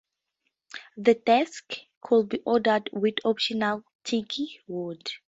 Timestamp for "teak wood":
4.03-5.07